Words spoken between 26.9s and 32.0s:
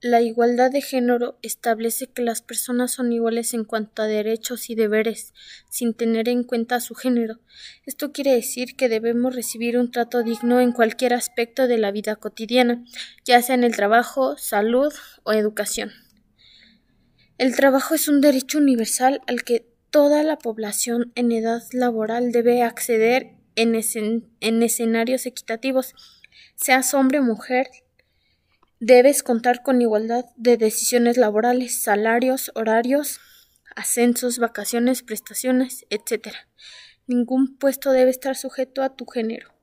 hombre o mujer, Debes contar con igualdad de decisiones laborales,